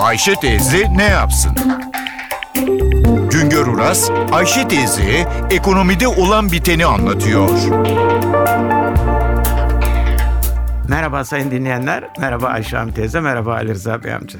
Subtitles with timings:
[0.00, 1.52] Ayşe teyze ne yapsın?
[3.30, 7.48] Güngör Uras, Ayşe teyze ekonomide olan biteni anlatıyor.
[10.88, 14.38] Merhaba sayın dinleyenler, merhaba Ayşe Hanım teyze, merhaba Ali Rıza Bey amca.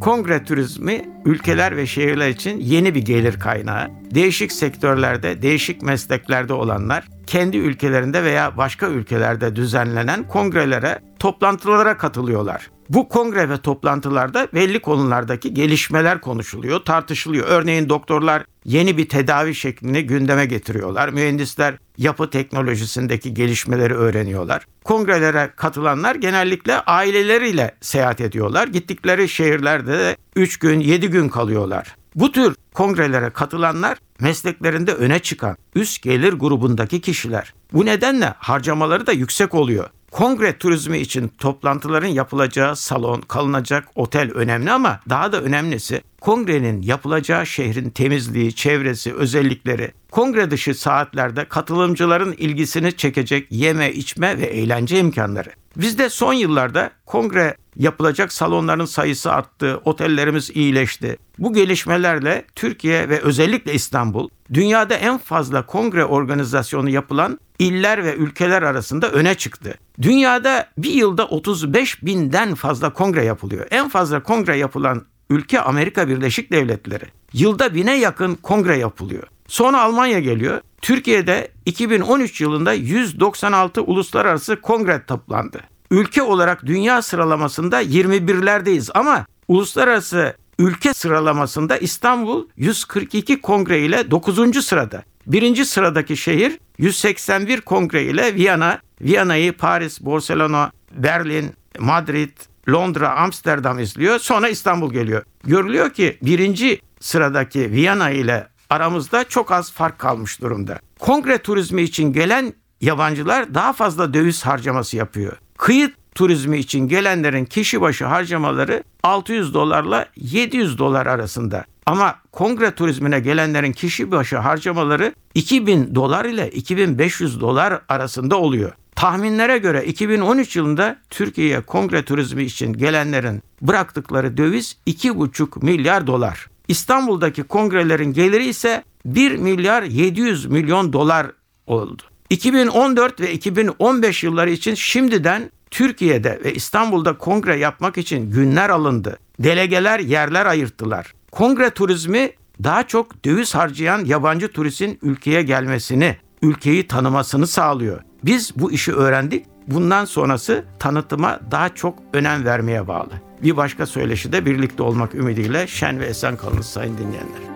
[0.00, 3.88] Kongre turizmi ülkeler ve şehirler için yeni bir gelir kaynağı.
[4.14, 12.75] Değişik sektörlerde, değişik mesleklerde olanlar kendi ülkelerinde veya başka ülkelerde düzenlenen kongrelere, toplantılara katılıyorlar.
[12.88, 17.46] Bu kongre ve toplantılarda belli konulardaki gelişmeler konuşuluyor, tartışılıyor.
[17.48, 21.08] Örneğin doktorlar yeni bir tedavi şeklini gündeme getiriyorlar.
[21.08, 24.66] Mühendisler yapı teknolojisindeki gelişmeleri öğreniyorlar.
[24.84, 28.68] Kongrelere katılanlar genellikle aileleriyle seyahat ediyorlar.
[28.68, 31.96] Gittikleri şehirlerde de 3 gün, 7 gün kalıyorlar.
[32.14, 37.54] Bu tür kongrelere katılanlar mesleklerinde öne çıkan üst gelir grubundaki kişiler.
[37.72, 39.90] Bu nedenle harcamaları da yüksek oluyor.
[40.16, 47.46] Kongre turizmi için toplantıların yapılacağı salon, kalınacak otel önemli ama daha da önemlisi kongrenin yapılacağı
[47.46, 55.50] şehrin temizliği, çevresi, özellikleri, kongre dışı saatlerde katılımcıların ilgisini çekecek yeme, içme ve eğlence imkanları.
[55.76, 61.16] Bizde son yıllarda kongre yapılacak salonların sayısı arttı, otellerimiz iyileşti.
[61.38, 68.62] Bu gelişmelerle Türkiye ve özellikle İstanbul dünyada en fazla kongre organizasyonu yapılan iller ve ülkeler
[68.62, 69.74] arasında öne çıktı.
[70.02, 73.66] Dünyada bir yılda 35 binden fazla kongre yapılıyor.
[73.70, 77.04] En fazla kongre yapılan ülke Amerika Birleşik Devletleri.
[77.32, 79.22] Yılda bine yakın kongre yapılıyor.
[79.48, 80.60] Sonra Almanya geliyor.
[80.82, 85.60] Türkiye'de 2013 yılında 196 uluslararası kongre toplandı.
[85.90, 94.64] Ülke olarak dünya sıralamasında 21'lerdeyiz ama uluslararası ülke sıralamasında İstanbul 142 kongre ile 9.
[94.64, 95.02] sırada.
[95.26, 102.30] Birinci sıradaki şehir 181 kongre ile Viyana, Viyana'yı Paris, Barcelona, Berlin, Madrid,
[102.68, 104.18] Londra, Amsterdam izliyor.
[104.18, 105.22] Sonra İstanbul geliyor.
[105.44, 110.78] Görülüyor ki birinci sıradaki Viyana ile aramızda çok az fark kalmış durumda.
[110.98, 115.36] Kongre turizmi için gelen yabancılar daha fazla döviz harcaması yapıyor.
[115.56, 121.64] Kıyı turizmi için gelenlerin kişi başı harcamaları 600 dolarla 700 dolar arasında.
[121.86, 128.72] Ama kongre turizmine gelenlerin kişi başı harcamaları 2000 dolar ile 2500 dolar arasında oluyor.
[128.94, 136.46] Tahminlere göre 2013 yılında Türkiye'ye kongre turizmi için gelenlerin bıraktıkları döviz 2,5 milyar dolar.
[136.68, 141.26] İstanbul'daki kongrelerin geliri ise 1 milyar 700 milyon dolar
[141.66, 142.02] oldu.
[142.30, 149.18] 2014 ve 2015 yılları için şimdiden Türkiye'de ve İstanbul'da kongre yapmak için günler alındı.
[149.40, 151.14] Delegeler yerler ayırttılar.
[151.32, 152.30] Kongre turizmi
[152.64, 158.02] daha çok döviz harcayan yabancı turistin ülkeye gelmesini, ülkeyi tanımasını sağlıyor.
[158.24, 159.46] Biz bu işi öğrendik.
[159.68, 163.10] Bundan sonrası tanıtıma daha çok önem vermeye bağlı.
[163.42, 167.55] Bir başka söyleşide birlikte olmak ümidiyle şen ve esen kalınız sayın dinleyenler.